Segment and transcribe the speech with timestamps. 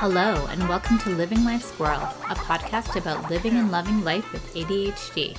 [0.00, 4.54] Hello, and welcome to Living Life Squirrel, a podcast about living and loving life with
[4.54, 5.36] ADHD.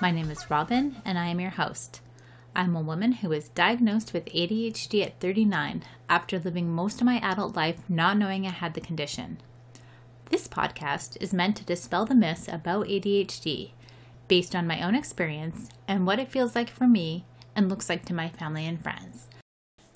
[0.00, 2.00] My name is Robin, and I am your host.
[2.52, 7.20] I'm a woman who was diagnosed with ADHD at 39 after living most of my
[7.20, 9.38] adult life not knowing I had the condition.
[10.30, 13.70] This podcast is meant to dispel the myths about ADHD
[14.26, 18.04] based on my own experience and what it feels like for me and looks like
[18.06, 19.28] to my family and friends.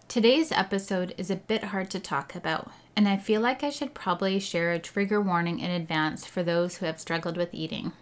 [0.07, 3.95] Today's episode is a bit hard to talk about, and I feel like I should
[3.95, 7.93] probably share a trigger warning in advance for those who have struggled with eating.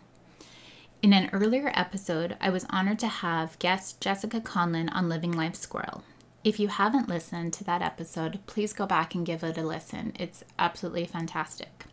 [1.01, 5.55] In an earlier episode, I was honored to have guest Jessica Conlin on Living Life
[5.55, 6.02] Squirrel.
[6.42, 10.12] If you haven't listened to that episode, please go back and give it a listen.
[10.19, 11.84] It's absolutely fantastic.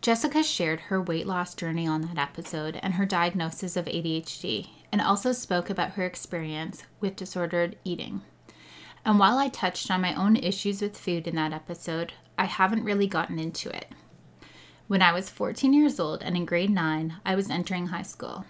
[0.00, 5.00] Jessica shared her weight loss journey on that episode and her diagnosis of ADHD, and
[5.00, 8.22] also spoke about her experience with disordered eating.
[9.04, 12.84] And while I touched on my own issues with food in that episode, I haven't
[12.84, 13.86] really gotten into it.
[14.86, 18.44] When I was 14 years old and in grade 9, I was entering high school.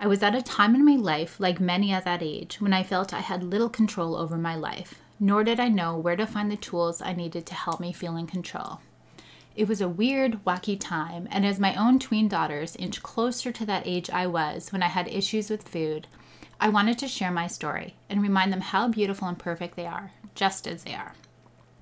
[0.00, 2.82] I was at a time in my life, like many at that age, when I
[2.82, 6.50] felt I had little control over my life, nor did I know where to find
[6.50, 8.80] the tools I needed to help me feel in control.
[9.56, 13.64] It was a weird, wacky time, and as my own tween daughters inch closer to
[13.66, 16.08] that age I was when I had issues with food,
[16.60, 20.12] I wanted to share my story and remind them how beautiful and perfect they are,
[20.34, 21.14] just as they are.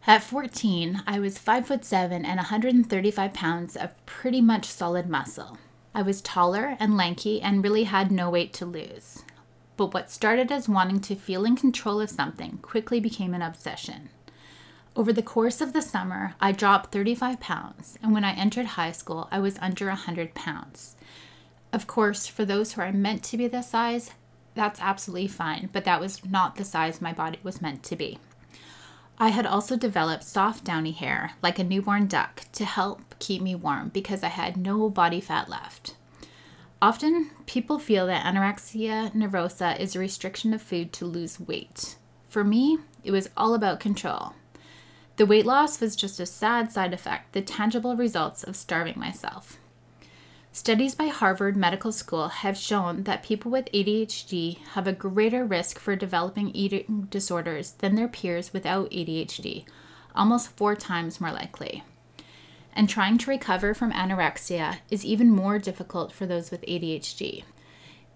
[0.07, 5.59] At 14, I was 5 foot 7 and 135 pounds of pretty much solid muscle.
[5.95, 9.23] I was taller and lanky and really had no weight to lose.
[9.77, 14.09] But what started as wanting to feel in control of something quickly became an obsession.
[14.95, 18.93] Over the course of the summer, I dropped 35 pounds, and when I entered high
[18.93, 20.97] school, I was under 100 pounds.
[21.73, 24.11] Of course, for those who are meant to be this size,
[24.55, 28.19] that's absolutely fine, but that was not the size my body was meant to be.
[29.19, 33.55] I had also developed soft downy hair, like a newborn duck, to help keep me
[33.55, 35.95] warm because I had no body fat left.
[36.81, 41.97] Often, people feel that anorexia nervosa is a restriction of food to lose weight.
[42.29, 44.33] For me, it was all about control.
[45.17, 49.59] The weight loss was just a sad side effect, the tangible results of starving myself.
[50.55, 55.79] Studies by Harvard Medical School have shown that people with ADHD have a greater risk
[55.79, 59.65] for developing eating disorders than their peers without ADHD,
[60.15, 61.85] almost four times more likely.
[62.75, 67.45] And trying to recover from anorexia is even more difficult for those with ADHD.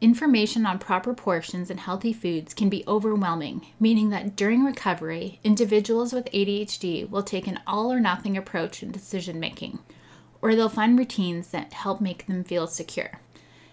[0.03, 6.13] Information on proper portions and healthy foods can be overwhelming, meaning that during recovery, individuals
[6.13, 9.79] with ADHD will take an all or nothing approach in decision making
[10.43, 13.21] or they'll find routines that help make them feel secure.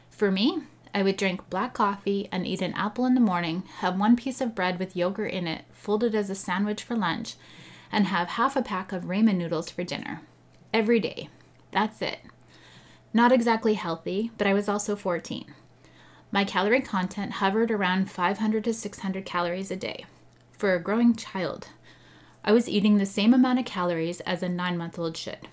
[0.09, 0.63] For me,
[0.93, 4.41] I would drink black coffee and eat an apple in the morning, have one piece
[4.41, 7.35] of bread with yogurt in it folded as a sandwich for lunch,
[7.91, 10.21] and have half a pack of ramen noodles for dinner.
[10.73, 11.29] Every day.
[11.71, 12.19] That's it.
[13.13, 15.45] Not exactly healthy, but I was also 14.
[16.31, 20.05] My calorie content hovered around 500 to 600 calories a day.
[20.57, 21.67] For a growing child,
[22.43, 25.47] I was eating the same amount of calories as a nine month old should.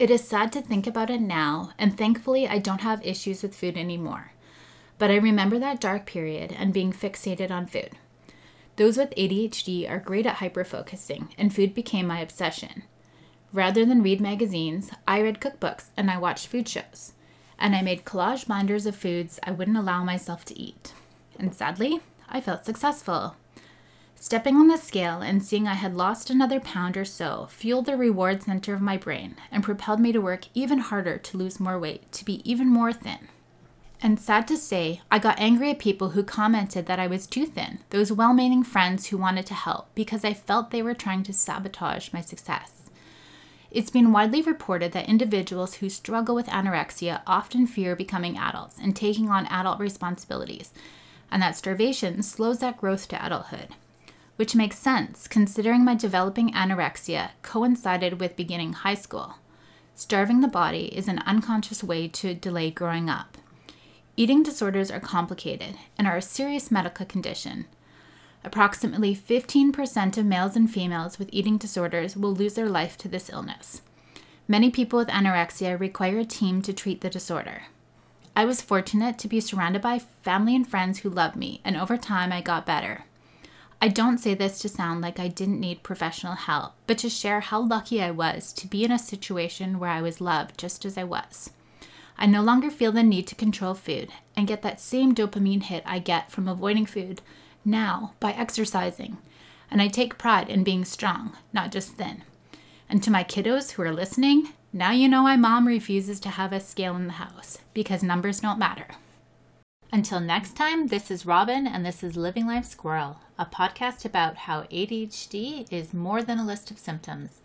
[0.00, 3.54] It is sad to think about it now, and thankfully, I don't have issues with
[3.54, 4.32] food anymore.
[4.96, 7.90] But I remember that dark period and being fixated on food.
[8.76, 12.84] Those with ADHD are great at hyperfocusing, and food became my obsession.
[13.52, 17.12] Rather than read magazines, I read cookbooks and I watched food shows.
[17.58, 20.94] And I made collage binders of foods I wouldn't allow myself to eat.
[21.38, 23.36] And sadly, I felt successful.
[24.22, 27.96] Stepping on the scale and seeing I had lost another pound or so fueled the
[27.96, 31.78] reward center of my brain and propelled me to work even harder to lose more
[31.78, 33.28] weight, to be even more thin.
[34.02, 37.46] And sad to say, I got angry at people who commented that I was too
[37.46, 41.22] thin, those well meaning friends who wanted to help, because I felt they were trying
[41.22, 42.90] to sabotage my success.
[43.70, 48.94] It's been widely reported that individuals who struggle with anorexia often fear becoming adults and
[48.94, 50.74] taking on adult responsibilities,
[51.30, 53.68] and that starvation slows that growth to adulthood
[54.40, 59.34] which makes sense considering my developing anorexia coincided with beginning high school.
[59.94, 63.36] Starving the body is an unconscious way to delay growing up.
[64.16, 67.66] Eating disorders are complicated and are a serious medical condition.
[68.42, 73.28] Approximately 15% of males and females with eating disorders will lose their life to this
[73.28, 73.82] illness.
[74.48, 77.64] Many people with anorexia require a team to treat the disorder.
[78.34, 81.98] I was fortunate to be surrounded by family and friends who loved me, and over
[81.98, 83.04] time I got better.
[83.82, 87.40] I don't say this to sound like I didn't need professional help, but to share
[87.40, 90.98] how lucky I was to be in a situation where I was loved just as
[90.98, 91.48] I was.
[92.18, 95.82] I no longer feel the need to control food and get that same dopamine hit
[95.86, 97.22] I get from avoiding food
[97.64, 99.16] now by exercising.
[99.70, 102.22] And I take pride in being strong, not just thin.
[102.86, 106.52] And to my kiddos who are listening, now you know why mom refuses to have
[106.52, 108.88] a scale in the house because numbers don't matter.
[109.92, 114.36] Until next time, this is Robin, and this is Living Life Squirrel, a podcast about
[114.36, 117.40] how ADHD is more than a list of symptoms.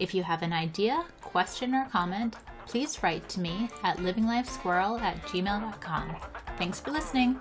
[0.00, 2.34] If you have an idea, question, or comment,
[2.66, 6.16] please write to me at livinglifesquirrel at gmail.com.
[6.58, 7.38] Thanks for listening.